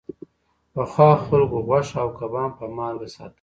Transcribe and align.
پخوا 0.73 1.09
خلکو 1.25 1.57
غوښه 1.67 1.97
او 2.03 2.09
کبان 2.19 2.49
په 2.57 2.65
مالګه 2.77 3.07
ساتل. 3.15 3.29